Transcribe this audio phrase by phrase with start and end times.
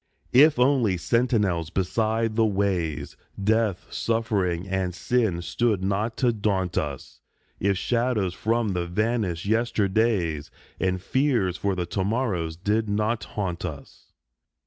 [0.33, 7.21] If only sentinels beside the ways, Death, suffering, and sin stood not to daunt us,
[7.59, 13.63] If shadows from the vanished yesterdays And fears for the to morrows did not haunt
[13.63, 14.11] us.